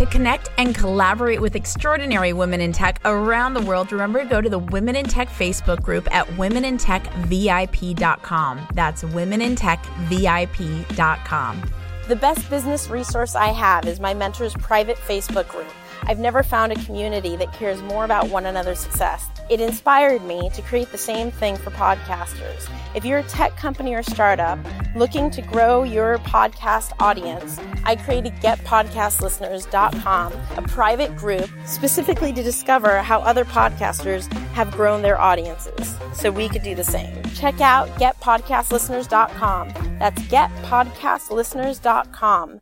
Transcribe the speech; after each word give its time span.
To 0.00 0.06
connect 0.06 0.48
and 0.56 0.74
collaborate 0.74 1.42
with 1.42 1.54
extraordinary 1.54 2.32
women 2.32 2.62
in 2.62 2.72
tech 2.72 2.98
around 3.04 3.52
the 3.52 3.60
world, 3.60 3.92
remember 3.92 4.22
to 4.22 4.24
go 4.24 4.40
to 4.40 4.48
the 4.48 4.58
Women 4.58 4.96
in 4.96 5.04
Tech 5.04 5.28
Facebook 5.28 5.82
group 5.82 6.08
at 6.10 6.26
womenintechvip.com. 6.28 8.68
That's 8.72 9.02
womenintechvip.com. 9.02 11.70
The 12.08 12.16
best 12.16 12.48
business 12.48 12.88
resource 12.88 13.34
I 13.34 13.48
have 13.48 13.86
is 13.86 14.00
my 14.00 14.14
mentor's 14.14 14.54
private 14.54 14.96
Facebook 14.96 15.48
group. 15.48 15.68
I've 16.04 16.18
never 16.18 16.42
found 16.42 16.72
a 16.72 16.82
community 16.86 17.36
that 17.36 17.52
cares 17.52 17.82
more 17.82 18.06
about 18.06 18.30
one 18.30 18.46
another's 18.46 18.78
success. 18.78 19.28
It 19.50 19.60
inspired 19.60 20.22
me 20.22 20.48
to 20.50 20.62
create 20.62 20.92
the 20.92 20.98
same 20.98 21.32
thing 21.32 21.56
for 21.56 21.72
podcasters. 21.72 22.70
If 22.94 23.04
you're 23.04 23.18
a 23.18 23.24
tech 23.24 23.56
company 23.56 23.92
or 23.94 24.04
startup 24.04 24.60
looking 24.94 25.28
to 25.32 25.42
grow 25.42 25.82
your 25.82 26.18
podcast 26.18 26.92
audience, 27.00 27.58
I 27.84 27.96
created 27.96 28.34
getpodcastlisteners.com, 28.34 30.32
a 30.56 30.62
private 30.68 31.16
group 31.16 31.50
specifically 31.66 32.32
to 32.32 32.44
discover 32.44 32.98
how 32.98 33.18
other 33.20 33.44
podcasters 33.44 34.32
have 34.52 34.70
grown 34.70 35.02
their 35.02 35.20
audiences 35.20 35.96
so 36.14 36.30
we 36.30 36.48
could 36.48 36.62
do 36.62 36.76
the 36.76 36.84
same. 36.84 37.20
Check 37.34 37.60
out 37.60 37.88
getpodcastlisteners.com. 37.98 39.98
That's 39.98 40.22
getpodcastlisteners.com. 40.22 42.60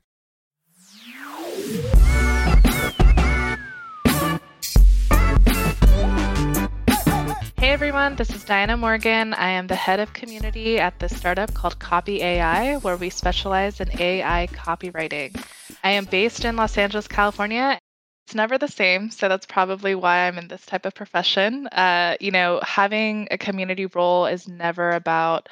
Hey 7.58 7.70
everyone, 7.70 8.14
this 8.14 8.30
is 8.30 8.44
Diana 8.44 8.76
Morgan. 8.76 9.34
I 9.34 9.48
am 9.48 9.66
the 9.66 9.74
head 9.74 9.98
of 9.98 10.12
community 10.12 10.78
at 10.78 10.96
the 11.00 11.08
startup 11.08 11.52
called 11.54 11.80
Copy 11.80 12.22
AI, 12.22 12.76
where 12.76 12.96
we 12.96 13.10
specialize 13.10 13.80
in 13.80 14.00
AI 14.00 14.46
copywriting. 14.52 15.44
I 15.82 15.90
am 15.90 16.04
based 16.04 16.44
in 16.44 16.54
Los 16.54 16.78
Angeles, 16.78 17.08
California. 17.08 17.80
It's 18.28 18.36
never 18.36 18.58
the 18.58 18.68
same, 18.68 19.10
so 19.10 19.28
that's 19.28 19.44
probably 19.44 19.96
why 19.96 20.28
I'm 20.28 20.38
in 20.38 20.46
this 20.46 20.64
type 20.66 20.86
of 20.86 20.94
profession. 20.94 21.66
Uh, 21.66 22.16
you 22.20 22.30
know, 22.30 22.60
having 22.62 23.26
a 23.32 23.38
community 23.38 23.86
role 23.86 24.26
is 24.26 24.46
never 24.46 24.92
about 24.92 25.48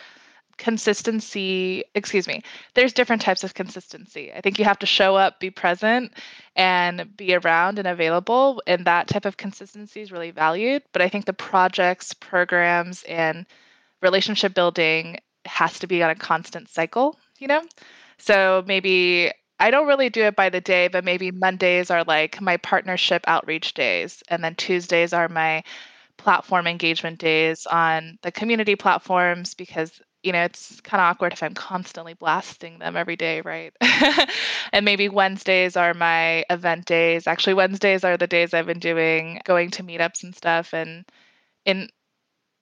consistency 0.58 1.84
excuse 1.94 2.26
me 2.26 2.42
there's 2.74 2.92
different 2.92 3.20
types 3.22 3.44
of 3.44 3.54
consistency. 3.54 4.32
I 4.32 4.40
think 4.40 4.58
you 4.58 4.64
have 4.64 4.78
to 4.78 4.86
show 4.86 5.14
up 5.14 5.38
be 5.38 5.50
present 5.50 6.12
and 6.54 7.16
be 7.16 7.34
around 7.34 7.78
and 7.78 7.86
available 7.86 8.62
and 8.66 8.86
that 8.86 9.08
type 9.08 9.26
of 9.26 9.36
consistency 9.36 10.00
is 10.00 10.12
really 10.12 10.30
valued 10.30 10.82
but 10.92 11.02
i 11.02 11.08
think 11.08 11.26
the 11.26 11.32
projects 11.32 12.14
programs 12.14 13.02
and 13.02 13.46
relationship 14.00 14.54
building 14.54 15.18
has 15.44 15.78
to 15.80 15.86
be 15.86 16.02
on 16.02 16.10
a 16.10 16.14
constant 16.14 16.68
cycle 16.68 17.18
you 17.38 17.48
know? 17.48 17.62
So 18.18 18.64
maybe 18.66 19.30
I 19.58 19.70
don't 19.70 19.86
really 19.86 20.10
do 20.10 20.22
it 20.22 20.36
by 20.36 20.50
the 20.50 20.60
day, 20.60 20.88
but 20.88 21.04
maybe 21.04 21.30
Mondays 21.30 21.90
are 21.90 22.04
like 22.04 22.40
my 22.40 22.56
partnership 22.58 23.24
outreach 23.26 23.74
days, 23.74 24.22
and 24.28 24.42
then 24.42 24.54
Tuesdays 24.54 25.12
are 25.12 25.28
my 25.28 25.62
platform 26.18 26.66
engagement 26.66 27.18
days 27.18 27.66
on 27.66 28.18
the 28.22 28.32
community 28.32 28.74
platforms 28.74 29.54
because 29.54 30.00
you 30.22 30.32
know, 30.32 30.42
it's 30.42 30.80
kind 30.80 31.00
of 31.00 31.06
awkward 31.06 31.32
if 31.32 31.42
I'm 31.42 31.54
constantly 31.54 32.14
blasting 32.14 32.78
them 32.78 32.96
every 32.96 33.16
day, 33.16 33.42
right? 33.42 33.72
and 34.72 34.84
maybe 34.84 35.08
Wednesdays 35.08 35.76
are 35.76 35.94
my 35.94 36.44
event 36.50 36.84
days. 36.86 37.26
Actually, 37.26 37.54
Wednesdays 37.54 38.04
are 38.04 38.16
the 38.16 38.26
days 38.26 38.52
I've 38.52 38.66
been 38.66 38.80
doing 38.80 39.40
going 39.44 39.70
to 39.72 39.82
meetups 39.82 40.24
and 40.24 40.34
stuff 40.34 40.74
and 40.74 41.04
in 41.64 41.88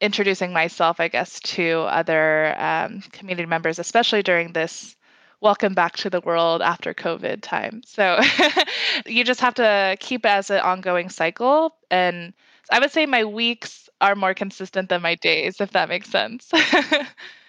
introducing 0.00 0.52
myself, 0.52 1.00
I 1.00 1.08
guess, 1.08 1.40
to 1.40 1.80
other 1.88 2.54
um, 2.58 3.00
community 3.12 3.46
members, 3.46 3.78
especially 3.78 4.22
during 4.22 4.52
this 4.52 4.96
welcome 5.40 5.74
back 5.74 5.96
to 5.96 6.10
the 6.10 6.20
world 6.20 6.62
after 6.62 6.94
COVID 6.94 7.42
time. 7.42 7.82
So 7.86 8.18
you 9.06 9.24
just 9.24 9.40
have 9.40 9.54
to 9.54 9.96
keep 10.00 10.24
it 10.24 10.28
as 10.28 10.50
an 10.50 10.60
ongoing 10.60 11.10
cycle. 11.10 11.74
And 11.90 12.34
I 12.70 12.80
would 12.80 12.92
say 12.92 13.06
my 13.06 13.24
weeks 13.24 13.88
are 14.00 14.14
more 14.14 14.34
consistent 14.34 14.88
than 14.88 15.02
my 15.02 15.16
days, 15.16 15.60
if 15.60 15.70
that 15.72 15.88
makes 15.88 16.10
sense. 16.10 16.50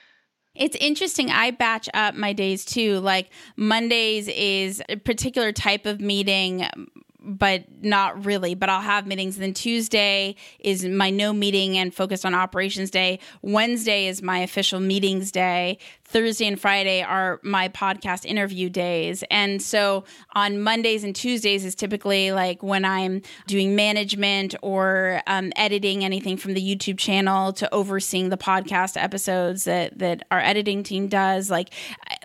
It's 0.56 0.76
interesting. 0.78 1.30
I 1.30 1.52
batch 1.52 1.90
up 1.94 2.16
my 2.16 2.34
days 2.34 2.66
too. 2.66 3.00
Like 3.00 3.30
Mondays 3.58 4.28
is 4.28 4.82
a 4.90 4.96
particular 4.96 5.52
type 5.52 5.86
of 5.86 6.00
meeting 6.00 6.68
but 7.26 7.66
not 7.82 8.26
really. 8.26 8.56
But 8.56 8.70
I'll 8.70 8.82
have 8.82 9.08
meetings. 9.08 9.38
then 9.38 9.54
Tuesday 9.54 10.36
is 10.60 10.86
my 10.86 11.10
no 11.10 11.34
meeting 11.34 11.78
and 11.78 11.94
focused 11.94 12.26
on 12.26 12.34
operations 12.34 12.92
day. 12.92 13.20
Wednesday 13.42 14.08
is 14.08 14.22
my 14.22 14.40
official 14.40 14.80
meetings 14.80 15.32
day. 15.32 15.80
Thursday 16.08 16.46
and 16.46 16.60
Friday 16.60 17.02
are 17.02 17.40
my 17.42 17.68
podcast 17.70 18.26
interview 18.26 18.70
days. 18.70 19.24
And 19.32 19.62
so 19.62 20.04
on 20.34 20.62
Mondays 20.62 21.04
and 21.04 21.16
Tuesdays 21.16 21.66
is 21.66 21.74
typically 21.74 22.32
like 22.32 22.62
when 22.62 22.86
I'm 22.86 23.24
doing 23.48 23.76
management 23.76 24.54
or 24.62 25.22
um, 25.26 25.52
editing 25.56 26.06
anything 26.06 26.38
from 26.38 26.54
the 26.54 26.62
YouTube 26.62 27.00
channel 27.00 27.54
to 27.54 27.74
overseeing 27.74 28.30
the 28.30 28.38
podcast 28.38 29.02
episodes 29.02 29.64
that, 29.64 29.98
that 29.98 30.26
our 30.30 30.40
editing 30.40 30.84
team 30.84 31.08
does. 31.08 31.50
Like, 31.50 31.74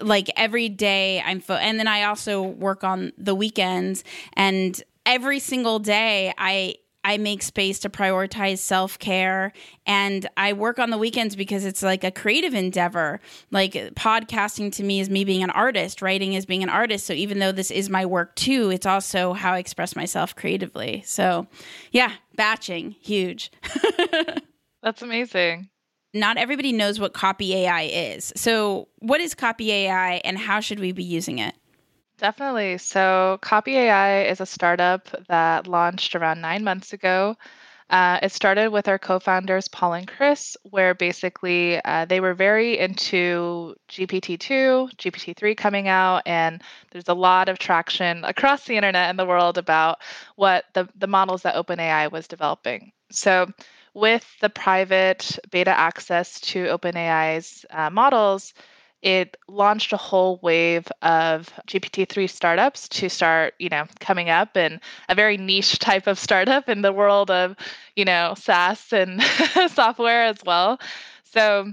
like 0.02 0.28
every 0.36 0.68
day 0.68 1.22
I'm, 1.24 1.40
fo- 1.40 1.54
and 1.54 1.78
then 1.78 1.88
I 1.88 2.04
also 2.04 2.42
work 2.42 2.84
on 2.84 3.12
the 3.16 3.34
weekends 3.34 4.04
and 4.34 4.80
every 5.06 5.38
single 5.38 5.78
day 5.78 6.32
I 6.36 6.76
I 7.02 7.16
make 7.16 7.42
space 7.42 7.78
to 7.80 7.88
prioritize 7.88 8.58
self 8.58 8.98
care 8.98 9.52
and 9.86 10.28
I 10.36 10.52
work 10.52 10.78
on 10.78 10.90
the 10.90 10.98
weekends 10.98 11.34
because 11.34 11.64
it's 11.64 11.82
like 11.82 12.04
a 12.04 12.10
creative 12.10 12.54
endeavor. 12.54 13.20
Like 13.50 13.72
podcasting 13.72 14.72
to 14.74 14.82
me 14.82 15.00
is 15.00 15.08
me 15.08 15.24
being 15.24 15.42
an 15.42 15.50
artist, 15.50 16.02
writing 16.02 16.34
is 16.34 16.44
being 16.44 16.62
an 16.62 16.68
artist. 16.68 17.06
So 17.06 17.14
even 17.14 17.38
though 17.38 17.52
this 17.52 17.70
is 17.70 17.88
my 17.88 18.04
work 18.04 18.36
too, 18.36 18.70
it's 18.70 18.86
also 18.86 19.32
how 19.32 19.54
I 19.54 19.58
express 19.58 19.96
myself 19.96 20.36
creatively. 20.36 21.02
So 21.06 21.46
yeah, 21.90 22.12
batching, 22.36 22.92
huge. 23.00 23.50
That's 24.82 25.02
amazing. 25.02 25.70
Not 26.12 26.38
everybody 26.38 26.72
knows 26.72 26.98
what 26.98 27.12
Copy 27.14 27.54
AI 27.54 27.82
is. 27.82 28.32
So, 28.34 28.88
what 28.98 29.20
is 29.20 29.34
Copy 29.34 29.70
AI 29.70 30.14
and 30.24 30.36
how 30.36 30.58
should 30.58 30.80
we 30.80 30.90
be 30.90 31.04
using 31.04 31.38
it? 31.38 31.54
Definitely. 32.20 32.76
So, 32.78 33.38
Copy 33.40 33.76
AI 33.78 34.22
is 34.24 34.40
a 34.40 34.46
startup 34.46 35.08
that 35.28 35.66
launched 35.66 36.14
around 36.14 36.40
nine 36.42 36.62
months 36.62 36.92
ago. 36.92 37.36
Uh, 37.90 38.18
it 38.24 38.32
started 38.32 38.70
with 38.72 38.88
our 38.88 38.98
co 38.98 39.20
founders, 39.20 39.68
Paul 39.68 39.94
and 39.94 40.08
Chris, 40.08 40.56
where 40.64 40.94
basically 40.96 41.80
uh, 41.84 42.06
they 42.06 42.20
were 42.20 42.34
very 42.34 42.78
into 42.80 43.76
GPT 43.88 44.38
2, 44.38 44.88
GPT 44.98 45.34
3 45.34 45.54
coming 45.54 45.88
out, 45.88 46.22
and 46.26 46.62
there's 46.90 47.08
a 47.08 47.14
lot 47.14 47.50
of 47.50 47.60
traction 47.60 48.24
across 48.24 48.64
the 48.64 48.76
internet 48.76 49.10
and 49.10 49.18
the 49.20 49.26
world 49.26 49.58
about 49.58 49.98
what 50.36 50.64
the, 50.74 50.88
the 50.96 51.06
models 51.08 51.42
that 51.42 51.54
OpenAI 51.56 52.10
was 52.12 52.28
developing. 52.28 52.92
So, 53.12 53.52
with 53.94 54.26
the 54.40 54.50
private 54.50 55.38
beta 55.52 55.70
access 55.78 56.40
to 56.40 56.66
OpenAI's 56.66 57.66
uh, 57.70 57.90
models, 57.90 58.54
it 59.02 59.36
launched 59.48 59.92
a 59.92 59.96
whole 59.96 60.38
wave 60.42 60.86
of 61.02 61.48
GPT-3 61.66 62.26
startups 62.26 62.88
to 62.90 63.08
start, 63.08 63.54
you 63.58 63.68
know, 63.68 63.86
coming 64.00 64.30
up 64.30 64.56
and 64.56 64.80
a 65.08 65.14
very 65.14 65.36
niche 65.36 65.78
type 65.78 66.06
of 66.06 66.18
startup 66.18 66.68
in 66.68 66.82
the 66.82 66.92
world 66.92 67.30
of, 67.30 67.56
you 67.96 68.04
know, 68.04 68.34
SaaS 68.36 68.92
and 68.92 69.22
software 69.70 70.24
as 70.24 70.38
well. 70.44 70.78
So 71.24 71.72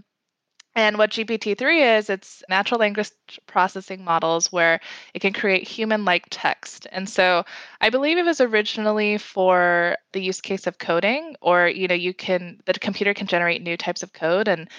And 0.76 0.98
what 1.00 1.10
GPT-3 1.10 1.98
is, 1.98 2.10
it's 2.10 2.44
natural 2.50 2.80
language 2.80 3.10
processing 3.48 4.04
models 4.04 4.52
where 4.52 4.80
it 5.14 5.20
can 5.22 5.34
create 5.34 5.68
human-like 5.68 6.28
text. 6.30 6.86
And 6.92 7.10
so 7.10 7.46
I 7.82 7.90
believe 7.90 8.18
it 8.20 8.26
was 8.26 8.42
originally 8.42 9.18
for 9.18 9.98
the 10.14 10.22
use 10.22 10.40
case 10.40 10.68
of 10.68 10.78
coding, 10.78 11.36
or 11.42 11.68
you 11.68 11.88
know, 11.88 11.96
you 11.96 12.14
can 12.14 12.62
the 12.66 12.74
computer 12.74 13.16
can 13.16 13.26
generate 13.28 13.64
new 13.64 13.76
types 13.76 14.04
of 14.04 14.14
code 14.14 14.48
and 14.48 14.70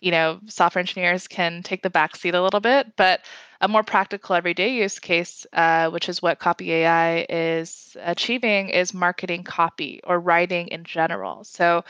you 0.00 0.10
know, 0.10 0.40
software 0.46 0.80
engineers 0.80 1.26
can 1.28 1.62
take 1.62 1.82
the 1.82 1.90
back 1.90 2.16
seat 2.16 2.34
a 2.34 2.42
little 2.42 2.60
bit, 2.60 2.94
but 2.96 3.20
a 3.60 3.68
more 3.68 3.82
practical 3.82 4.36
everyday 4.36 4.74
use 4.74 4.98
case, 4.98 5.46
uh, 5.52 5.90
which 5.90 6.08
is 6.08 6.22
what 6.22 6.38
Copy 6.38 6.72
AI 6.72 7.26
is 7.28 7.96
achieving, 8.00 8.68
is 8.68 8.94
marketing 8.94 9.42
copy 9.42 10.00
or 10.04 10.20
writing 10.20 10.68
in 10.68 10.84
general. 10.84 11.42
So 11.44 11.84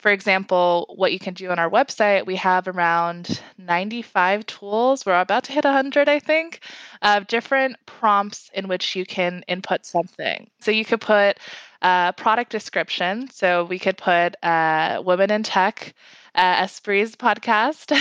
for 0.00 0.10
example, 0.10 0.86
what 0.96 1.12
you 1.12 1.18
can 1.18 1.34
do 1.34 1.50
on 1.50 1.58
our 1.58 1.68
website, 1.68 2.24
we 2.24 2.36
have 2.36 2.66
around 2.66 3.42
95 3.58 4.46
tools. 4.46 5.04
We're 5.04 5.20
about 5.20 5.44
to 5.44 5.52
hit 5.52 5.64
100, 5.64 6.08
I 6.08 6.18
think, 6.18 6.60
of 7.02 7.26
different 7.26 7.76
prompts 7.84 8.50
in 8.54 8.66
which 8.66 8.96
you 8.96 9.04
can 9.04 9.44
input 9.46 9.84
something. 9.84 10.48
So 10.60 10.70
you 10.70 10.86
could 10.86 11.02
put 11.02 11.38
a 11.82 12.14
product 12.16 12.50
description. 12.50 13.28
So 13.30 13.64
we 13.64 13.78
could 13.78 13.98
put 13.98 14.42
uh, 14.42 15.02
Women 15.04 15.30
in 15.30 15.42
Tech, 15.42 15.94
uh, 16.34 16.64
Espree's 16.64 17.16
podcast, 17.16 17.92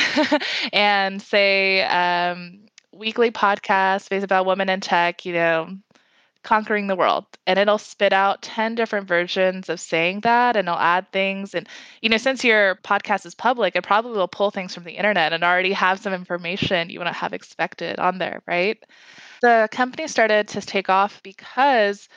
and 0.74 1.22
say 1.22 1.84
um, 1.84 2.60
weekly 2.92 3.32
podcast 3.32 4.10
based 4.10 4.24
about 4.24 4.46
women 4.46 4.70
in 4.70 4.82
tech, 4.82 5.26
you 5.26 5.34
know, 5.34 5.78
conquering 6.44 6.88
the 6.88 6.96
world. 6.96 7.26
And 7.48 7.60
it'll 7.60 7.78
spit 7.78 8.14
out 8.14 8.42
10 8.42 8.76
different 8.76 9.08
versions 9.08 9.70
of 9.70 9.80
saying 9.80 10.22
that 10.22 10.56
and 10.56 10.68
it'll 10.68 10.80
add 10.80 11.12
things. 11.12 11.54
And 11.54 11.68
you 12.02 12.10
know 12.10 12.18
since 12.18 12.44
your 12.44 12.76
podcast 12.84 13.26
is 13.26 13.36
public 13.36 13.76
it 13.76 13.84
probably 13.84 14.14
will 14.14 14.28
pull 14.28 14.52
things 14.52 14.74
from 14.74 14.84
the 14.84 14.94
internet 14.94 15.34
and 15.34 15.44
already 15.44 15.74
have 15.74 16.00
some 16.00 16.14
information 16.14 16.90
you 16.90 17.00
wouldn't 17.00 17.16
have 17.16 17.34
expected 17.34 18.00
on 18.00 18.18
there 18.18 18.42
right? 18.48 18.84
The 19.42 19.68
company 19.72 20.08
started 20.08 20.48
to 20.50 20.62
take 20.62 20.90
off 20.90 21.22
because 21.24 22.08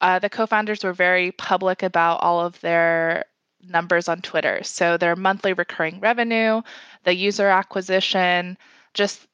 uh, 0.00 0.18
the 0.18 0.30
co-founders 0.30 0.84
were 0.84 0.92
very 0.92 1.32
public 1.32 1.82
about 1.82 2.20
all 2.20 2.40
of 2.44 2.60
their 2.60 3.24
numbers 3.68 4.08
on 4.08 4.20
twitter 4.20 4.62
so 4.62 4.96
their 4.96 5.16
monthly 5.16 5.52
recurring 5.52 6.00
revenue 6.00 6.60
the 7.04 7.14
user 7.14 7.48
acquisition 7.48 8.56
just 8.94 9.26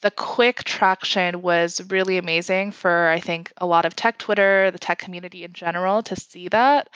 the 0.00 0.10
quick 0.12 0.62
traction 0.64 1.42
was 1.42 1.80
really 1.90 2.18
amazing 2.18 2.70
for 2.70 3.08
I 3.08 3.20
think 3.20 3.52
a 3.56 3.66
lot 3.66 3.84
of 3.84 3.96
tech 3.96 4.18
Twitter, 4.18 4.70
the 4.70 4.78
tech 4.78 4.98
community 4.98 5.44
in 5.44 5.52
general 5.52 6.02
to 6.04 6.16
see 6.16 6.48
that. 6.48 6.88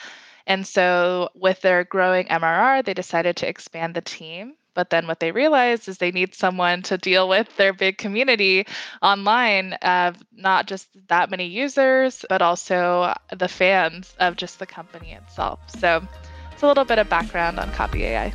And 0.47 0.65
so 0.65 1.29
with 1.35 1.61
their 1.61 1.83
growing 1.83 2.27
MRR, 2.27 2.83
they 2.83 2.93
decided 2.93 3.37
to 3.37 3.47
expand 3.47 3.95
the 3.95 4.01
team. 4.01 4.55
But 4.73 4.89
then 4.89 5.05
what 5.05 5.19
they 5.19 5.31
realized 5.31 5.87
is 5.87 5.97
they 5.97 6.11
need 6.11 6.33
someone 6.33 6.81
to 6.83 6.97
deal 6.97 7.29
with 7.29 7.55
their 7.57 7.73
big 7.73 7.97
community 7.97 8.65
online 9.01 9.73
of 9.73 10.17
not 10.35 10.65
just 10.65 10.87
that 11.09 11.29
many 11.29 11.45
users, 11.45 12.25
but 12.27 12.41
also 12.41 13.13
the 13.31 13.47
fans 13.47 14.15
of 14.19 14.35
just 14.35 14.57
the 14.57 14.65
company 14.65 15.11
itself. 15.11 15.59
So 15.79 16.01
a 16.63 16.67
little 16.67 16.85
bit 16.85 16.97
of 16.97 17.09
background 17.09 17.59
on 17.59 17.71
Copy 17.73 18.03
AI. 18.05 18.33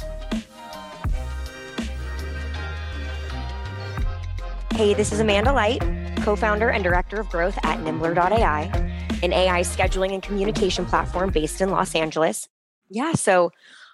Hey, 4.75 4.95
this 4.95 5.13
is 5.13 5.19
Amanda 5.19 5.53
Light, 5.53 5.83
co 6.23 6.37
founder 6.37 6.69
and 6.69 6.85
director 6.85 7.19
of 7.19 7.29
growth 7.31 7.59
at 7.65 7.79
Nimblr.ai, 7.81 8.63
an 9.23 9.33
AI 9.33 9.61
scheduling 9.63 10.13
and 10.13 10.23
communication 10.23 10.87
platform 10.87 11.31
based 11.31 11.61
in 11.61 11.71
Los 11.71 11.95
Angeles. 11.95 12.49
Yeah, 12.89 13.15
so 13.15 13.51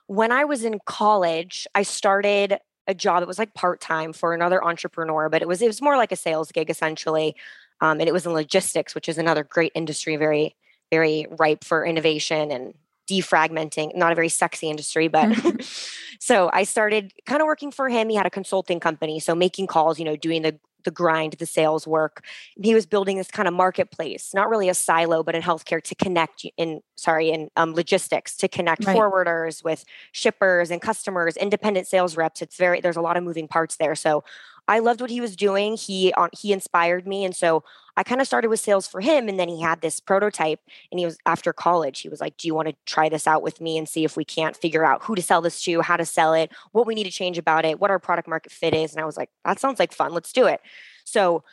when 0.06 0.30
I 0.30 0.44
was 0.44 0.64
in 0.64 0.78
college, 0.84 1.66
I 1.74 1.82
started 1.82 2.58
a 2.86 2.94
job 2.94 3.20
that 3.20 3.26
was 3.26 3.38
like 3.38 3.54
part 3.54 3.80
time 3.80 4.12
for 4.12 4.34
another 4.34 4.62
entrepreneur, 4.62 5.30
but 5.30 5.40
it 5.40 5.48
was 5.48 5.62
it 5.62 5.68
was 5.68 5.80
more 5.80 5.96
like 5.96 6.12
a 6.12 6.16
sales 6.16 6.52
gig 6.52 6.68
essentially, 6.68 7.34
um, 7.80 8.00
and 8.00 8.08
it 8.08 8.12
was 8.12 8.26
in 8.26 8.32
logistics, 8.32 8.94
which 8.94 9.08
is 9.08 9.16
another 9.16 9.44
great 9.44 9.72
industry, 9.74 10.16
very 10.16 10.54
very 10.90 11.26
ripe 11.38 11.64
for 11.64 11.84
innovation 11.84 12.50
and 12.50 12.74
defragmenting. 13.08 13.94
Not 13.96 14.12
a 14.12 14.14
very 14.14 14.28
sexy 14.28 14.68
industry, 14.68 15.08
but 15.08 15.28
mm-hmm. 15.28 15.60
so 16.18 16.50
I 16.52 16.64
started 16.64 17.12
kind 17.26 17.40
of 17.40 17.46
working 17.46 17.70
for 17.70 17.88
him. 17.88 18.08
He 18.08 18.16
had 18.16 18.26
a 18.26 18.30
consulting 18.30 18.80
company, 18.80 19.20
so 19.20 19.34
making 19.34 19.66
calls, 19.66 19.98
you 19.98 20.04
know, 20.04 20.16
doing 20.16 20.42
the 20.42 20.58
the 20.84 20.90
grind, 20.90 21.34
the 21.34 21.46
sales 21.46 21.86
work. 21.86 22.24
He 22.62 22.74
was 22.74 22.86
building 22.86 23.16
this 23.16 23.30
kind 23.30 23.48
of 23.48 23.54
marketplace, 23.54 24.32
not 24.34 24.48
really 24.48 24.68
a 24.68 24.74
silo, 24.74 25.22
but 25.22 25.34
in 25.34 25.42
healthcare 25.42 25.82
to 25.82 25.94
connect 25.94 26.46
in 26.56 26.82
sorry 26.96 27.30
in 27.30 27.50
um, 27.56 27.74
logistics 27.74 28.36
to 28.36 28.48
connect 28.48 28.84
right. 28.84 28.96
forwarders 28.96 29.64
with 29.64 29.84
shippers 30.12 30.70
and 30.70 30.80
customers, 30.80 31.36
independent 31.36 31.86
sales 31.86 32.16
reps. 32.16 32.42
It's 32.42 32.56
very 32.56 32.80
there's 32.80 32.96
a 32.96 33.02
lot 33.02 33.16
of 33.16 33.24
moving 33.24 33.48
parts 33.48 33.76
there. 33.76 33.94
So 33.94 34.24
I 34.66 34.78
loved 34.78 35.00
what 35.00 35.10
he 35.10 35.20
was 35.20 35.36
doing. 35.36 35.76
He 35.76 36.12
on 36.14 36.30
he 36.32 36.52
inspired 36.52 37.06
me, 37.06 37.24
and 37.24 37.34
so 37.36 37.64
I 37.96 38.02
kind 38.02 38.20
of 38.20 38.26
started 38.26 38.48
with 38.48 38.60
sales 38.60 38.86
for 38.86 39.00
him. 39.00 39.28
And 39.28 39.38
then 39.38 39.48
he 39.48 39.60
had 39.60 39.80
this 39.80 40.00
prototype, 40.00 40.60
and 40.90 40.98
he 40.98 41.04
was 41.04 41.18
after 41.26 41.52
college. 41.52 42.00
He 42.00 42.08
was 42.08 42.20
like, 42.20 42.36
"Do 42.36 42.48
you 42.48 42.54
want 42.54 42.68
to 42.68 42.74
try 42.86 43.08
this 43.08 43.26
out 43.26 43.42
with 43.42 43.60
me 43.60 43.76
and 43.76 43.88
see 43.88 44.04
if 44.04 44.16
we 44.16 44.24
can't 44.24 44.56
figure 44.56 44.84
out 44.84 45.02
who 45.02 45.14
to 45.14 45.22
sell 45.22 45.42
this 45.42 45.60
to, 45.62 45.82
how 45.82 45.96
to 45.96 46.06
sell 46.06 46.32
it, 46.34 46.50
what 46.72 46.86
we 46.86 46.94
need 46.94 47.04
to 47.04 47.10
change 47.10 47.38
about 47.38 47.64
it, 47.64 47.78
what 47.80 47.90
our 47.90 47.98
product 47.98 48.28
market 48.28 48.52
fit 48.52 48.74
is?" 48.74 48.92
And 48.92 49.00
I 49.00 49.04
was 49.04 49.16
like, 49.16 49.30
"That 49.44 49.60
sounds 49.60 49.78
like 49.78 49.92
fun. 49.92 50.12
Let's 50.12 50.32
do 50.32 50.46
it." 50.46 50.60
So 51.04 51.44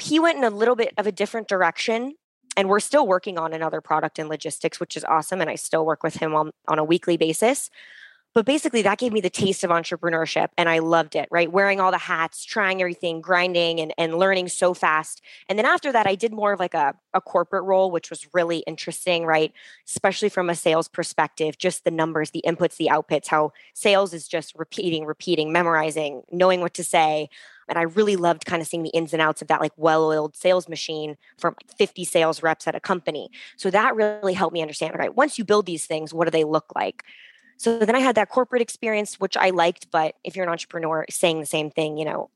he 0.00 0.20
went 0.20 0.38
in 0.38 0.44
a 0.44 0.50
little 0.50 0.76
bit 0.76 0.92
of 0.98 1.06
a 1.06 1.12
different 1.12 1.48
direction 1.48 2.14
and 2.56 2.68
we're 2.68 2.80
still 2.80 3.06
working 3.06 3.38
on 3.38 3.52
another 3.52 3.80
product 3.80 4.18
in 4.18 4.28
logistics 4.28 4.78
which 4.78 4.96
is 4.96 5.04
awesome 5.04 5.40
and 5.40 5.48
i 5.48 5.54
still 5.54 5.86
work 5.86 6.02
with 6.02 6.16
him 6.16 6.34
on, 6.34 6.50
on 6.68 6.78
a 6.78 6.84
weekly 6.84 7.16
basis 7.16 7.70
but 8.32 8.46
basically, 8.46 8.82
that 8.82 8.98
gave 8.98 9.12
me 9.12 9.20
the 9.20 9.30
taste 9.30 9.64
of 9.64 9.70
entrepreneurship 9.70 10.48
and 10.56 10.68
I 10.68 10.78
loved 10.78 11.16
it, 11.16 11.28
right? 11.32 11.50
Wearing 11.50 11.80
all 11.80 11.90
the 11.90 11.98
hats, 11.98 12.44
trying 12.44 12.80
everything, 12.80 13.20
grinding 13.20 13.80
and, 13.80 13.92
and 13.98 14.18
learning 14.18 14.48
so 14.48 14.72
fast. 14.72 15.20
And 15.48 15.58
then 15.58 15.66
after 15.66 15.90
that, 15.90 16.06
I 16.06 16.14
did 16.14 16.32
more 16.32 16.52
of 16.52 16.60
like 16.60 16.74
a, 16.74 16.94
a 17.12 17.20
corporate 17.20 17.64
role, 17.64 17.90
which 17.90 18.08
was 18.08 18.32
really 18.32 18.58
interesting, 18.68 19.26
right? 19.26 19.52
Especially 19.84 20.28
from 20.28 20.48
a 20.48 20.54
sales 20.54 20.86
perspective, 20.86 21.58
just 21.58 21.82
the 21.82 21.90
numbers, 21.90 22.30
the 22.30 22.44
inputs, 22.46 22.76
the 22.76 22.88
outputs, 22.92 23.26
how 23.26 23.52
sales 23.74 24.14
is 24.14 24.28
just 24.28 24.54
repeating, 24.54 25.06
repeating, 25.06 25.50
memorizing, 25.52 26.22
knowing 26.30 26.60
what 26.60 26.74
to 26.74 26.84
say. 26.84 27.28
And 27.68 27.78
I 27.78 27.82
really 27.82 28.16
loved 28.16 28.46
kind 28.46 28.62
of 28.62 28.68
seeing 28.68 28.84
the 28.84 28.90
ins 28.90 29.12
and 29.12 29.20
outs 29.20 29.42
of 29.42 29.48
that 29.48 29.60
like 29.60 29.72
well-oiled 29.76 30.36
sales 30.36 30.68
machine 30.68 31.16
from 31.36 31.56
50 31.78 32.04
sales 32.04 32.44
reps 32.44 32.68
at 32.68 32.76
a 32.76 32.80
company. 32.80 33.30
So 33.56 33.70
that 33.70 33.96
really 33.96 34.34
helped 34.34 34.54
me 34.54 34.62
understand, 34.62 34.94
right? 34.96 35.14
Once 35.14 35.36
you 35.36 35.44
build 35.44 35.66
these 35.66 35.86
things, 35.86 36.14
what 36.14 36.26
do 36.26 36.30
they 36.30 36.44
look 36.44 36.72
like? 36.76 37.04
So 37.60 37.78
then 37.78 37.94
I 37.94 37.98
had 37.98 38.14
that 38.14 38.30
corporate 38.30 38.62
experience, 38.62 39.20
which 39.20 39.36
I 39.36 39.50
liked. 39.50 39.90
But 39.90 40.14
if 40.24 40.34
you're 40.34 40.46
an 40.46 40.50
entrepreneur, 40.50 41.04
saying 41.10 41.40
the 41.40 41.46
same 41.46 41.70
thing, 41.70 41.98
you 41.98 42.06
know, 42.06 42.30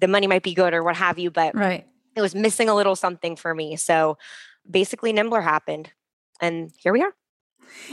the 0.00 0.08
money 0.08 0.26
might 0.26 0.42
be 0.42 0.54
good 0.54 0.72
or 0.72 0.82
what 0.82 0.96
have 0.96 1.18
you, 1.18 1.30
but 1.30 1.54
right. 1.54 1.86
it 2.16 2.22
was 2.22 2.34
missing 2.34 2.70
a 2.70 2.74
little 2.74 2.96
something 2.96 3.36
for 3.36 3.54
me. 3.54 3.76
So 3.76 4.16
basically, 4.68 5.12
Nimblr 5.12 5.42
happened, 5.42 5.90
and 6.40 6.72
here 6.78 6.94
we 6.94 7.02
are. 7.02 7.12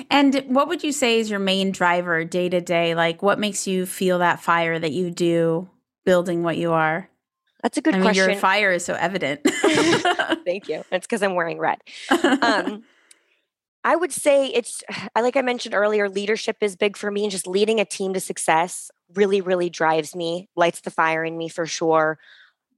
And 0.10 0.36
what 0.48 0.70
would 0.70 0.82
you 0.82 0.94
say 0.94 1.20
is 1.20 1.30
your 1.30 1.40
main 1.40 1.74
driver 1.74 2.24
day 2.24 2.48
to 2.48 2.62
day? 2.62 2.96
Like, 2.96 3.22
what 3.22 3.40
makes 3.40 3.68
you 3.68 3.86
feel 3.86 4.20
that 4.20 4.40
fire 4.40 4.80
that 4.80 4.94
you 4.94 5.12
do 5.12 5.70
building 6.06 6.44
what 6.44 6.56
you 6.56 6.72
are? 6.72 7.10
That's 7.62 7.78
a 7.78 7.82
good 7.82 7.96
I 7.96 8.00
question. 8.00 8.30
Your 8.30 8.40
fire 8.40 8.72
is 8.72 8.86
so 8.86 8.94
evident. 8.94 9.42
Thank 10.46 10.70
you. 10.70 10.86
It's 10.94 11.06
because 11.06 11.24
I'm 11.24 11.36
wearing 11.36 11.60
red. 11.60 11.80
Um, 12.42 12.86
I 13.90 13.96
would 13.96 14.12
say 14.12 14.48
it's 14.48 14.84
like 15.20 15.36
I 15.36 15.42
mentioned 15.42 15.74
earlier, 15.74 16.08
leadership 16.08 16.58
is 16.62 16.76
big 16.76 16.96
for 16.96 17.10
me 17.10 17.24
and 17.24 17.32
just 17.32 17.48
leading 17.48 17.80
a 17.80 17.86
team 17.86 18.14
to 18.14 18.20
success 18.20 18.92
really, 19.16 19.42
really 19.42 19.72
drives 19.72 20.16
me, 20.16 20.48
lights 20.56 20.82
the 20.82 20.92
fire 20.92 21.26
in 21.26 21.36
me 21.38 21.50
for 21.50 21.66
sure. 21.66 22.20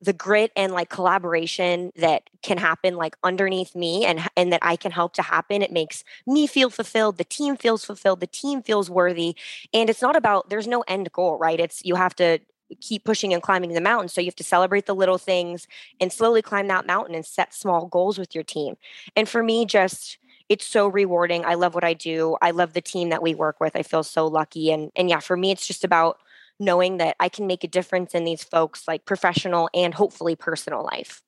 The 0.01 0.13
grit 0.13 0.51
and 0.56 0.72
like 0.72 0.89
collaboration 0.89 1.91
that 1.98 2.30
can 2.41 2.58
happen 2.58 2.96
like 2.96 3.18
underneath 3.24 3.75
me 3.75 4.06
and 4.06 4.22
and 4.38 4.53
that 4.53 4.62
I 4.63 4.77
can 4.77 4.91
help 4.91 5.13
to 5.15 5.22
happen, 5.22 5.62
it 5.62 5.74
makes 5.74 6.06
me 6.25 6.48
feel 6.48 6.70
fulfilled. 6.70 7.18
The 7.18 7.25
team 7.25 7.58
feels 7.58 7.84
fulfilled. 7.84 8.22
The 8.22 8.27
team 8.27 8.63
feels 8.63 8.89
worthy. 8.89 9.36
And 9.74 9.89
it's 9.89 10.01
not 10.01 10.15
about 10.15 10.50
there's 10.50 10.65
no 10.65 10.82
end 10.88 11.12
goal, 11.12 11.38
right? 11.38 11.60
It's 11.60 11.84
you 11.84 11.96
have 11.96 12.15
to 12.15 12.39
keep 12.80 13.03
pushing 13.03 13.34
and 13.34 13.44
climbing 13.44 13.74
the 13.74 13.82
mountain. 13.82 14.08
So 14.08 14.22
you 14.22 14.27
have 14.27 14.36
to 14.38 14.44
celebrate 14.44 14.86
the 14.86 14.96
little 14.96 15.18
things 15.18 15.68
and 16.00 16.12
slowly 16.12 16.41
climb 16.41 16.68
that 16.68 16.88
mountain 16.88 17.15
and 17.15 17.25
set 17.25 17.53
small 17.53 17.86
goals 17.88 18.18
with 18.18 18.34
your 18.34 18.44
team. 18.44 18.77
And 19.15 19.27
for 19.27 19.44
me, 19.44 19.65
just 19.65 20.18
it's 20.51 20.67
so 20.67 20.89
rewarding. 20.89 21.46
I 21.46 21.53
love 21.53 21.74
what 21.74 21.86
I 21.86 21.93
do. 21.93 22.36
I 22.41 22.51
love 22.51 22.74
the 22.74 22.81
team 22.81 23.08
that 23.10 23.24
we 23.24 23.34
work 23.34 23.62
with. 23.62 23.74
I 23.74 23.84
feel 23.84 24.03
so 24.03 24.27
lucky. 24.27 24.70
And 24.70 24.91
and 24.98 25.10
yeah, 25.10 25.22
for 25.22 25.38
me, 25.38 25.51
it's 25.51 25.65
just 25.65 25.86
about 25.86 26.17
knowing 26.60 26.98
that 26.98 27.15
I 27.22 27.29
can 27.29 27.48
make 27.48 27.63
a 27.63 27.70
difference 27.70 28.13
in 28.13 28.25
these 28.25 28.43
folks, 28.43 28.86
like 28.86 29.05
professional 29.05 29.70
and 29.74 29.93
hopefully 29.93 30.36
personal 30.36 30.84
life. 30.84 31.24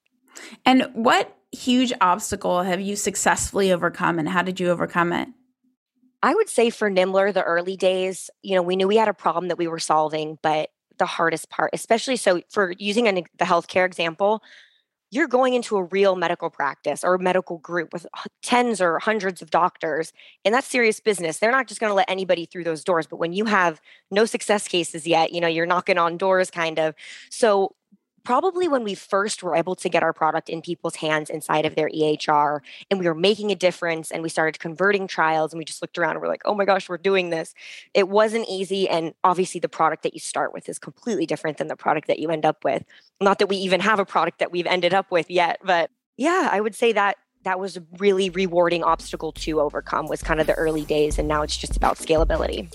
And 0.65 0.89
what 0.91 1.37
huge 1.53 1.93
obstacle 2.01 2.63
have 2.63 2.81
you 2.81 2.97
successfully 2.97 3.71
overcome 3.71 4.19
and 4.19 4.27
how 4.27 4.41
did 4.41 4.59
you 4.59 4.69
overcome 4.69 5.13
it? 5.13 5.29
I 6.21 6.35
would 6.35 6.49
say 6.49 6.69
for 6.69 6.91
Nimblr, 6.91 7.33
the 7.33 7.43
early 7.43 7.77
days, 7.77 8.29
you 8.41 8.55
know, 8.55 8.61
we 8.61 8.75
knew 8.75 8.89
we 8.89 8.97
had 8.97 9.07
a 9.07 9.13
problem 9.13 9.47
that 9.47 9.57
we 9.57 9.67
were 9.67 9.79
solving, 9.79 10.37
but 10.41 10.69
the 10.97 11.05
hardest 11.05 11.49
part, 11.49 11.69
especially 11.71 12.17
so 12.17 12.41
for 12.49 12.73
using 12.77 13.07
an, 13.07 13.23
the 13.37 13.45
healthcare 13.45 13.85
example, 13.85 14.43
you're 15.13 15.27
going 15.27 15.53
into 15.53 15.77
a 15.77 15.83
real 15.83 16.15
medical 16.15 16.49
practice 16.49 17.03
or 17.03 17.13
a 17.13 17.19
medical 17.19 17.59
group 17.59 17.93
with 17.93 18.07
tens 18.41 18.81
or 18.81 18.97
hundreds 18.97 19.43
of 19.43 19.51
doctors, 19.51 20.11
and 20.43 20.53
that's 20.53 20.67
serious 20.67 20.99
business. 20.99 21.37
They're 21.37 21.51
not 21.51 21.67
just 21.67 21.79
going 21.79 21.91
to 21.91 21.95
let 21.95 22.09
anybody 22.09 22.45
through 22.45 22.63
those 22.63 22.83
doors. 22.83 23.05
But 23.05 23.17
when 23.17 23.31
you 23.31 23.45
have 23.45 23.79
no 24.09 24.25
success 24.25 24.67
cases 24.67 25.05
yet, 25.05 25.31
you 25.31 25.39
know, 25.39 25.47
you're 25.47 25.67
knocking 25.67 25.99
on 25.99 26.17
doors 26.17 26.49
kind 26.49 26.79
of. 26.79 26.95
So 27.29 27.75
probably 28.23 28.67
when 28.67 28.83
we 28.83 28.95
first 28.95 29.43
were 29.43 29.55
able 29.55 29.75
to 29.75 29.89
get 29.89 30.03
our 30.03 30.13
product 30.13 30.49
in 30.49 30.61
people's 30.61 30.95
hands 30.95 31.29
inside 31.29 31.65
of 31.65 31.75
their 31.75 31.89
EHR 31.89 32.59
and 32.89 32.99
we 32.99 33.07
were 33.07 33.15
making 33.15 33.51
a 33.51 33.55
difference 33.55 34.11
and 34.11 34.23
we 34.23 34.29
started 34.29 34.59
converting 34.59 35.07
trials 35.07 35.51
and 35.51 35.57
we 35.57 35.65
just 35.65 35.81
looked 35.81 35.97
around 35.97 36.11
and 36.11 36.21
we're 36.21 36.27
like, 36.27 36.41
oh 36.45 36.55
my 36.55 36.65
gosh, 36.65 36.87
we're 36.87 36.97
doing 36.97 37.29
this. 37.29 37.53
It 37.93 38.09
wasn't 38.09 38.47
easy. 38.49 38.87
And 38.87 39.13
obviously, 39.23 39.59
the 39.59 39.69
product 39.69 40.03
that 40.03 40.13
you 40.13 40.19
start 40.19 40.53
with 40.53 40.69
is 40.69 40.79
completely 40.79 41.25
different 41.25 41.57
than 41.57 41.67
the 41.67 41.75
product 41.75 42.07
that 42.07 42.19
you 42.19 42.29
end 42.29 42.45
up 42.45 42.63
with. 42.63 42.83
Not 43.21 43.39
that 43.39 43.47
we 43.47 43.57
even 43.57 43.81
have 43.81 43.99
a 43.99 44.05
product 44.05 44.39
that 44.39 44.51
we've 44.51 44.67
ended 44.67 44.93
up 44.93 45.11
with 45.11 45.29
yet, 45.29 45.59
but 45.63 45.89
yeah, 46.17 46.49
I 46.51 46.61
would 46.61 46.75
say 46.75 46.93
that 46.93 47.17
that 47.43 47.59
was 47.59 47.77
a 47.77 47.83
really 47.97 48.29
rewarding 48.29 48.83
obstacle 48.83 49.33
to 49.33 49.59
overcome 49.59 50.07
was 50.07 50.21
kind 50.21 50.39
of 50.39 50.47
the 50.47 50.53
early 50.53 50.85
days 50.85 51.19
and 51.19 51.27
now 51.27 51.41
it's 51.41 51.57
just 51.57 51.75
about 51.75 51.97
scalability 51.97 52.69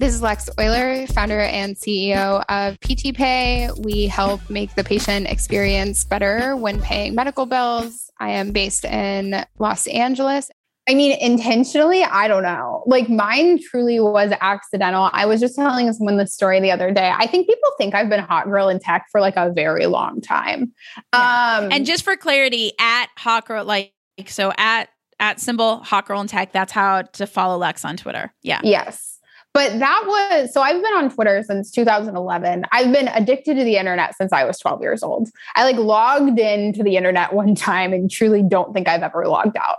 This 0.00 0.14
is 0.14 0.22
Lex 0.22 0.48
Euler, 0.58 1.06
founder 1.08 1.40
and 1.40 1.76
CEO 1.76 2.42
of 2.48 2.80
PTPay. 2.80 3.84
We 3.84 4.06
help 4.06 4.40
make 4.48 4.74
the 4.74 4.82
patient 4.82 5.26
experience 5.26 6.06
better 6.06 6.56
when 6.56 6.80
paying 6.80 7.14
medical 7.14 7.44
bills. 7.44 8.10
I 8.18 8.30
am 8.30 8.52
based 8.52 8.86
in 8.86 9.44
Los 9.58 9.86
Angeles. 9.88 10.50
I 10.88 10.94
mean, 10.94 11.18
intentionally, 11.20 12.02
I 12.02 12.28
don't 12.28 12.42
know. 12.42 12.82
Like 12.86 13.10
mine 13.10 13.60
truly 13.62 14.00
was 14.00 14.32
accidental. 14.40 15.10
I 15.12 15.26
was 15.26 15.38
just 15.38 15.54
telling 15.54 15.92
someone 15.92 16.16
the 16.16 16.26
story 16.26 16.60
the 16.60 16.70
other 16.70 16.90
day. 16.90 17.12
I 17.14 17.26
think 17.26 17.46
people 17.46 17.70
think 17.76 17.94
I've 17.94 18.08
been 18.08 18.20
hot 18.20 18.46
girl 18.46 18.70
in 18.70 18.78
tech 18.78 19.04
for 19.12 19.20
like 19.20 19.36
a 19.36 19.52
very 19.52 19.84
long 19.84 20.22
time. 20.22 20.72
Yeah. 21.12 21.58
Um, 21.60 21.70
and 21.70 21.84
just 21.84 22.04
for 22.04 22.16
clarity, 22.16 22.72
at 22.78 23.08
hot 23.18 23.46
girl, 23.46 23.66
like 23.66 23.92
so 24.28 24.50
at 24.56 24.88
at 25.18 25.40
symbol 25.40 25.80
hot 25.80 26.06
girl 26.06 26.22
in 26.22 26.26
tech, 26.26 26.52
that's 26.52 26.72
how 26.72 27.02
to 27.02 27.26
follow 27.26 27.58
Lex 27.58 27.84
on 27.84 27.98
Twitter. 27.98 28.32
Yeah. 28.42 28.62
Yes. 28.64 29.19
But 29.52 29.78
that 29.80 30.02
was 30.06 30.52
so 30.52 30.62
I've 30.62 30.82
been 30.82 30.92
on 30.92 31.10
Twitter 31.10 31.42
since 31.42 31.70
2011. 31.70 32.64
I've 32.72 32.92
been 32.92 33.08
addicted 33.08 33.54
to 33.54 33.64
the 33.64 33.76
internet 33.76 34.16
since 34.16 34.32
I 34.32 34.44
was 34.44 34.58
12 34.58 34.80
years 34.80 35.02
old. 35.02 35.28
I 35.56 35.64
like 35.64 35.76
logged 35.76 36.38
into 36.38 36.82
the 36.82 36.96
internet 36.96 37.32
one 37.34 37.54
time 37.54 37.92
and 37.92 38.10
truly 38.10 38.42
don't 38.42 38.72
think 38.72 38.88
I've 38.88 39.02
ever 39.02 39.26
logged 39.26 39.56
out. 39.56 39.78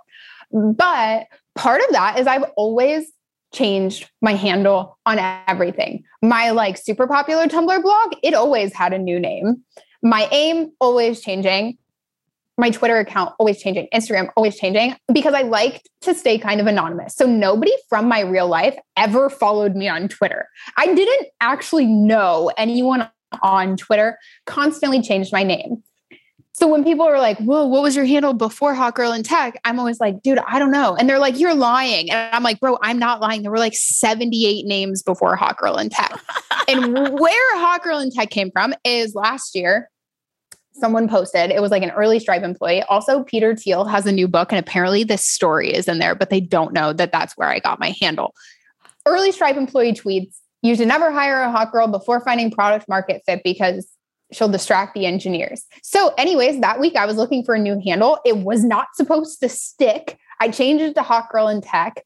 But 0.51 1.27
part 1.55 1.81
of 1.81 1.87
that 1.91 2.19
is 2.19 2.27
I've 2.27 2.43
always 2.57 3.11
changed 3.53 4.09
my 4.21 4.33
handle 4.33 4.97
on 5.05 5.19
everything. 5.47 6.03
My 6.21 6.51
like 6.51 6.77
super 6.77 7.07
popular 7.07 7.47
Tumblr 7.47 7.81
blog, 7.81 8.13
it 8.23 8.33
always 8.33 8.73
had 8.73 8.93
a 8.93 8.97
new 8.97 9.19
name. 9.19 9.63
My 10.03 10.27
aim 10.31 10.71
always 10.79 11.21
changing 11.21 11.77
my 12.61 12.69
Twitter 12.69 12.97
account 12.99 13.33
always 13.39 13.59
changing, 13.59 13.87
Instagram 13.93 14.29
always 14.37 14.55
changing 14.55 14.95
because 15.11 15.33
I 15.33 15.41
liked 15.41 15.89
to 16.01 16.13
stay 16.13 16.37
kind 16.37 16.61
of 16.61 16.67
anonymous. 16.67 17.15
So 17.15 17.25
nobody 17.25 17.73
from 17.89 18.07
my 18.07 18.19
real 18.21 18.47
life 18.47 18.77
ever 18.95 19.31
followed 19.31 19.75
me 19.75 19.89
on 19.89 20.07
Twitter. 20.07 20.47
I 20.77 20.93
didn't 20.93 21.27
actually 21.41 21.87
know 21.87 22.51
anyone 22.57 23.09
on 23.41 23.77
Twitter, 23.77 24.17
constantly 24.45 25.01
changed 25.01 25.33
my 25.33 25.41
name. 25.41 25.83
So 26.53 26.67
when 26.67 26.83
people 26.83 27.05
are 27.07 27.17
like, 27.17 27.39
"Whoa, 27.39 27.65
what 27.65 27.81
was 27.81 27.95
your 27.95 28.05
handle 28.05 28.33
before 28.33 28.75
Hot 28.75 28.93
Girl 28.93 29.11
in 29.11 29.23
Tech?" 29.23 29.59
I'm 29.65 29.79
always 29.79 29.99
like, 29.99 30.21
"Dude, 30.21 30.37
I 30.47 30.59
don't 30.59 30.69
know." 30.69 30.95
And 30.95 31.09
they're 31.09 31.17
like, 31.17 31.39
"You're 31.39 31.55
lying," 31.55 32.11
and 32.11 32.35
I'm 32.35 32.43
like, 32.43 32.59
"Bro, 32.59 32.77
I'm 32.83 32.99
not 32.99 33.21
lying. 33.21 33.41
There 33.41 33.49
were 33.49 33.57
like 33.57 33.73
78 33.73 34.67
names 34.67 35.01
before 35.01 35.35
Hot 35.35 35.57
Girl 35.57 35.77
in 35.77 35.89
Tech." 35.89 36.21
and 36.67 37.19
where 37.19 37.57
Hot 37.57 37.81
Girl 37.81 37.97
in 37.97 38.11
Tech 38.11 38.29
came 38.29 38.51
from 38.51 38.75
is 38.83 39.15
last 39.15 39.55
year 39.55 39.89
someone 40.73 41.07
posted 41.07 41.51
it 41.51 41.61
was 41.61 41.71
like 41.71 41.83
an 41.83 41.91
early 41.91 42.19
stripe 42.19 42.43
employee. 42.43 42.83
Also 42.83 43.23
peter 43.23 43.55
thiel 43.55 43.85
has 43.85 44.05
a 44.05 44.11
new 44.11 44.27
book 44.27 44.51
and 44.51 44.59
apparently 44.59 45.03
this 45.03 45.23
story 45.23 45.73
is 45.73 45.87
in 45.87 45.99
there 45.99 46.15
but 46.15 46.29
they 46.29 46.39
don't 46.39 46.73
know 46.73 46.93
that 46.93 47.11
that's 47.11 47.37
where 47.37 47.49
i 47.49 47.59
got 47.59 47.79
my 47.79 47.95
handle. 48.01 48.33
Early 49.05 49.31
stripe 49.31 49.57
employee 49.57 49.93
tweets 49.93 50.35
you 50.61 50.75
should 50.75 50.87
never 50.87 51.11
hire 51.11 51.41
a 51.41 51.51
hot 51.51 51.71
girl 51.71 51.87
before 51.87 52.19
finding 52.19 52.51
product 52.51 52.87
market 52.87 53.23
fit 53.25 53.41
because 53.43 53.87
she'll 54.31 54.47
distract 54.47 54.93
the 54.93 55.05
engineers. 55.05 55.65
So 55.83 56.13
anyways 56.17 56.61
that 56.61 56.79
week 56.79 56.95
i 56.95 57.05
was 57.05 57.17
looking 57.17 57.43
for 57.43 57.55
a 57.55 57.59
new 57.59 57.79
handle. 57.83 58.19
It 58.25 58.37
was 58.37 58.63
not 58.63 58.87
supposed 58.95 59.39
to 59.41 59.49
stick. 59.49 60.17
I 60.39 60.49
changed 60.49 60.83
it 60.83 60.95
to 60.95 61.01
hot 61.01 61.29
girl 61.29 61.47
in 61.47 61.61
tech 61.61 62.03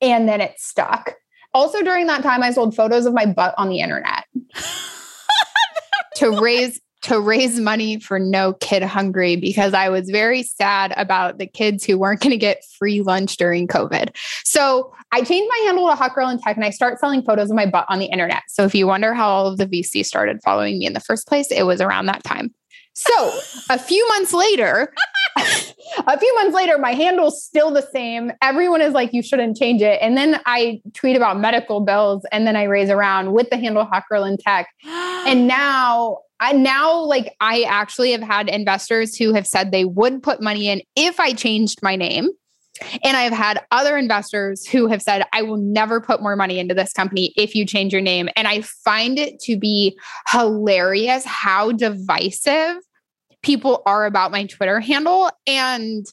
and 0.00 0.28
then 0.28 0.40
it 0.40 0.54
stuck. 0.58 1.14
Also 1.52 1.82
during 1.82 2.06
that 2.06 2.22
time 2.22 2.42
i 2.42 2.50
sold 2.50 2.76
photos 2.76 3.06
of 3.06 3.14
my 3.14 3.26
butt 3.26 3.54
on 3.58 3.68
the 3.68 3.80
internet 3.80 4.24
to 6.16 6.40
raise 6.40 6.80
to 7.06 7.20
raise 7.20 7.60
money 7.60 8.00
for 8.00 8.18
No 8.18 8.54
Kid 8.54 8.82
Hungry 8.82 9.36
because 9.36 9.74
I 9.74 9.88
was 9.88 10.10
very 10.10 10.42
sad 10.42 10.92
about 10.96 11.38
the 11.38 11.46
kids 11.46 11.84
who 11.84 11.98
weren't 11.98 12.20
going 12.20 12.32
to 12.32 12.36
get 12.36 12.64
free 12.78 13.00
lunch 13.00 13.36
during 13.36 13.68
COVID. 13.68 14.10
So 14.44 14.92
I 15.12 15.22
changed 15.22 15.48
my 15.48 15.64
handle 15.66 15.88
to 15.88 15.94
Hot 15.94 16.14
Girl 16.16 16.28
in 16.28 16.40
Tech 16.40 16.56
and 16.56 16.64
I 16.64 16.70
start 16.70 16.98
selling 16.98 17.22
photos 17.22 17.48
of 17.48 17.54
my 17.54 17.66
butt 17.66 17.86
on 17.88 18.00
the 18.00 18.06
internet. 18.06 18.42
So 18.48 18.64
if 18.64 18.74
you 18.74 18.88
wonder 18.88 19.14
how 19.14 19.28
all 19.28 19.46
of 19.46 19.56
the 19.56 19.66
VC 19.66 20.04
started 20.04 20.40
following 20.44 20.80
me 20.80 20.86
in 20.86 20.94
the 20.94 21.00
first 21.00 21.28
place, 21.28 21.52
it 21.52 21.62
was 21.62 21.80
around 21.80 22.06
that 22.06 22.24
time. 22.24 22.52
So 22.94 23.38
a 23.70 23.78
few 23.78 24.06
months 24.08 24.32
later, 24.32 24.92
a 25.36 26.18
few 26.18 26.34
months 26.34 26.56
later, 26.56 26.76
my 26.76 26.92
handle's 26.92 27.44
still 27.44 27.70
the 27.70 27.86
same. 27.92 28.32
Everyone 28.42 28.80
is 28.80 28.94
like, 28.94 29.12
you 29.12 29.22
shouldn't 29.22 29.56
change 29.56 29.80
it. 29.80 30.00
And 30.02 30.16
then 30.16 30.40
I 30.44 30.80
tweet 30.92 31.14
about 31.14 31.38
medical 31.38 31.80
bills 31.82 32.26
and 32.32 32.48
then 32.48 32.56
I 32.56 32.64
raise 32.64 32.90
around 32.90 33.32
with 33.32 33.48
the 33.50 33.58
handle 33.58 33.84
Hot 33.84 34.02
Girl 34.10 34.24
in 34.24 34.38
Tech. 34.38 34.66
And 35.26 35.48
now 35.48 36.18
I 36.40 36.52
now 36.52 36.98
like 37.00 37.34
I 37.40 37.62
actually 37.62 38.12
have 38.12 38.22
had 38.22 38.48
investors 38.48 39.16
who 39.16 39.32
have 39.34 39.46
said 39.46 39.70
they 39.70 39.84
would 39.84 40.22
put 40.22 40.42
money 40.42 40.68
in 40.68 40.82
if 40.94 41.18
I 41.18 41.32
changed 41.32 41.82
my 41.82 41.96
name. 41.96 42.30
And 43.02 43.16
I've 43.16 43.32
had 43.32 43.64
other 43.70 43.96
investors 43.96 44.66
who 44.66 44.86
have 44.88 45.00
said, 45.00 45.24
I 45.32 45.40
will 45.40 45.56
never 45.56 45.98
put 45.98 46.20
more 46.20 46.36
money 46.36 46.58
into 46.58 46.74
this 46.74 46.92
company 46.92 47.32
if 47.34 47.54
you 47.54 47.64
change 47.64 47.92
your 47.92 48.02
name. 48.02 48.28
And 48.36 48.46
I 48.46 48.60
find 48.60 49.18
it 49.18 49.40
to 49.40 49.58
be 49.58 49.98
hilarious 50.28 51.24
how 51.24 51.72
divisive 51.72 52.76
people 53.42 53.82
are 53.86 54.04
about 54.04 54.30
my 54.30 54.44
Twitter 54.44 54.80
handle. 54.80 55.30
And 55.46 56.04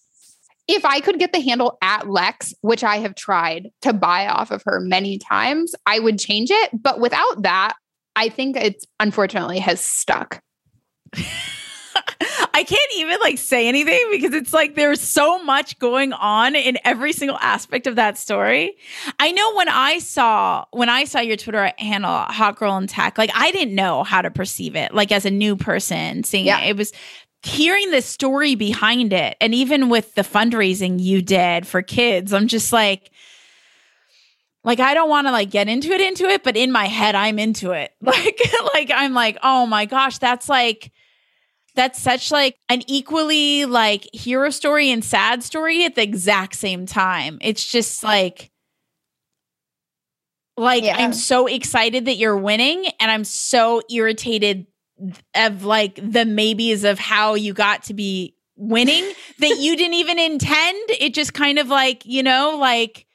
if 0.68 0.86
I 0.86 1.02
could 1.02 1.20
get 1.20 1.34
the 1.34 1.42
handle 1.42 1.78
at 1.82 2.10
Lex, 2.10 2.54
which 2.62 2.84
I 2.84 2.98
have 2.98 3.16
tried 3.16 3.70
to 3.82 3.92
buy 3.92 4.28
off 4.28 4.52
of 4.52 4.64
her 4.66 4.80
many 4.80 5.18
times, 5.18 5.76
I 5.86 6.00
would 6.00 6.18
change 6.18 6.50
it. 6.52 6.70
But 6.82 7.02
without 7.02 7.42
that, 7.42 7.74
I 8.16 8.30
think 8.30 8.56
it's 8.56 8.86
unfortunately 9.00 9.60
has 9.60 9.82
stuck. 9.82 10.42
I 12.56 12.64
can't 12.64 12.92
even 12.98 13.20
like 13.20 13.38
say 13.38 13.68
anything 13.68 14.08
because 14.12 14.34
it's 14.34 14.54
like 14.54 14.76
there's 14.76 15.02
so 15.02 15.44
much 15.44 15.80
going 15.80 16.14
on 16.14 16.56
in 16.56 16.78
every 16.84 17.12
single 17.14 17.38
aspect 17.40 17.88
of 17.88 17.96
that 17.96 18.18
story. 18.18 18.76
I 19.20 19.32
know 19.32 19.56
when 19.56 19.70
I 19.70 20.00
saw 20.00 20.66
when 20.72 20.90
I 20.90 21.06
saw 21.06 21.20
your 21.20 21.38
Twitter 21.38 21.72
handle 21.78 22.12
Hot 22.12 22.56
Girl 22.56 22.78
in 22.78 22.88
Tech, 22.88 23.18
like 23.18 23.32
I 23.34 23.52
didn't 23.52 23.76
know 23.76 24.04
how 24.04 24.22
to 24.22 24.30
perceive 24.30 24.76
it. 24.76 24.94
Like 24.94 25.12
as 25.12 25.26
a 25.26 25.32
new 25.32 25.56
person 25.56 26.24
seeing 26.24 26.46
yeah. 26.46 26.62
it, 26.62 26.72
it 26.72 26.78
was 26.78 26.94
hearing 27.42 27.92
the 27.92 28.02
story 28.02 28.56
behind 28.56 29.14
it, 29.14 29.36
and 29.42 29.54
even 29.54 29.90
with 29.90 30.14
the 30.16 30.22
fundraising 30.22 31.00
you 31.02 31.22
did 31.22 31.66
for 31.68 31.82
kids, 31.82 32.34
I'm 32.34 32.48
just 32.48 32.72
like 32.72 33.12
like 34.64 34.80
I 34.80 34.94
don't 34.94 35.10
want 35.10 35.28
to 35.28 35.32
like 35.32 35.50
get 35.50 35.68
into 35.68 35.92
it 35.92 36.02
into 36.02 36.26
it, 36.26 36.44
but 36.44 36.56
in 36.56 36.72
my 36.72 36.86
head 36.86 37.16
I'm 37.16 37.40
into 37.40 37.72
it. 37.72 37.92
Like 38.02 38.40
like 38.74 38.92
I'm 38.94 39.14
like, 39.14 39.38
"Oh 39.44 39.66
my 39.66 39.86
gosh, 39.86 40.18
that's 40.18 40.48
like 40.50 40.92
that's 41.76 42.00
such 42.00 42.32
like 42.32 42.58
an 42.70 42.84
equally 42.88 43.66
like 43.66 44.08
hero 44.14 44.50
story 44.50 44.92
and 44.92 45.04
sad 45.04 45.44
story 45.44 45.84
at 45.86 45.96
the 45.96 46.04
exact 46.04 46.56
same 46.56 46.86
time. 46.86 47.38
It's 47.42 47.66
just 47.66 48.04
like 48.04 48.52
like 50.56 50.84
yeah. 50.84 50.98
I'm 50.98 51.14
so 51.14 51.48
excited 51.48 52.06
that 52.06 52.16
you're 52.16 52.38
winning 52.38 52.86
and 53.00 53.10
I'm 53.10 53.24
so 53.24 53.82
irritated 53.90 54.68
of 55.36 55.66
like 55.66 55.96
the 55.96 56.26
maybes 56.26 56.84
of 56.84 57.00
how 57.00 57.34
you 57.34 57.54
got 57.54 57.84
to 57.84 57.94
be 57.94 58.36
winning 58.56 59.04
that 59.40 59.58
you 59.60 59.76
didn't 59.76 59.96
even 59.96 60.20
intend. 60.20 60.90
It 60.90 61.14
just 61.14 61.34
kind 61.34 61.58
of 61.58 61.68
like, 61.68 62.06
you 62.06 62.22
know, 62.22 62.58
like 62.60 63.08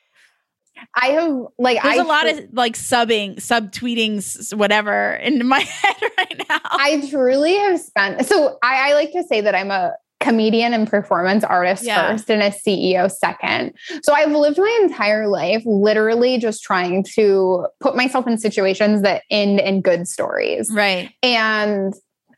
I 0.95 1.09
have 1.09 1.47
like 1.59 1.79
I 1.79 1.95
there's 1.95 2.01
I 2.01 2.03
a 2.03 2.07
lot 2.07 2.29
of 2.29 2.49
like 2.53 2.75
subbing, 2.75 3.37
subtweetings, 3.37 4.55
whatever 4.55 5.15
in 5.15 5.47
my 5.47 5.61
head 5.61 5.97
right 6.19 6.43
now. 6.49 6.61
I 6.65 7.07
truly 7.11 7.55
have 7.55 7.81
spent 7.81 8.27
so 8.27 8.59
I, 8.63 8.91
I 8.91 8.95
like 8.95 9.13
to 9.13 9.23
say 9.25 9.41
that 9.41 9.55
I'm 9.55 9.71
a 9.71 9.95
comedian 10.21 10.75
and 10.75 10.89
performance 10.89 11.45
artist 11.45 11.85
yeah. 11.85 12.11
first 12.11 12.31
and 12.31 12.43
a 12.43 12.51
CEO 12.51 13.11
second. 13.11 13.73
So 14.03 14.13
I've 14.13 14.33
lived 14.33 14.59
my 14.59 14.79
entire 14.83 15.29
life 15.29 15.63
literally 15.65 16.39
just 16.39 16.63
trying 16.63 17.05
to 17.15 17.67
put 17.81 17.95
myself 17.95 18.27
in 18.27 18.37
situations 18.37 19.03
that 19.03 19.23
end 19.31 19.61
in 19.61 19.81
good 19.81 20.09
stories. 20.09 20.71
Right. 20.73 21.13
And 21.23 21.95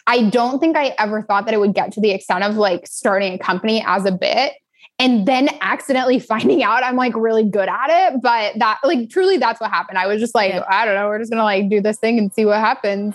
I 0.06 0.28
don't 0.28 0.58
think 0.58 0.76
I 0.76 0.94
ever 0.98 1.22
thought 1.22 1.46
that 1.46 1.54
it 1.54 1.60
would 1.60 1.74
get 1.74 1.92
to 1.92 2.00
the 2.00 2.10
extent 2.10 2.44
of 2.44 2.56
like 2.56 2.86
starting 2.86 3.34
a 3.34 3.38
company 3.38 3.82
as 3.86 4.04
a 4.04 4.12
bit 4.12 4.54
and 5.00 5.26
then 5.26 5.48
accidentally 5.62 6.20
finding 6.20 6.62
out 6.62 6.84
I'm 6.84 6.96
like 6.96 7.16
really 7.16 7.44
good 7.44 7.68
at 7.68 7.88
it. 7.88 8.22
But 8.22 8.58
that, 8.58 8.78
like, 8.84 9.10
truly, 9.10 9.38
that's 9.38 9.60
what 9.60 9.70
happened. 9.70 9.98
I 9.98 10.06
was 10.06 10.20
just 10.20 10.34
like, 10.34 10.52
yeah. 10.52 10.64
I 10.68 10.84
don't 10.84 10.94
know, 10.94 11.08
we're 11.08 11.18
just 11.18 11.30
gonna 11.30 11.42
like 11.42 11.68
do 11.68 11.80
this 11.80 11.98
thing 11.98 12.18
and 12.18 12.32
see 12.32 12.44
what 12.44 12.58
happens. 12.58 13.14